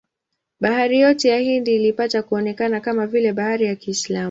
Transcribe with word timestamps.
Bahari 0.59 0.99
yote 0.99 1.29
ya 1.29 1.37
Hindi 1.39 1.75
ilipata 1.75 2.23
kuonekana 2.23 2.79
kama 2.79 3.07
vile 3.07 3.33
bahari 3.33 3.65
ya 3.65 3.75
Kiislamu. 3.75 4.19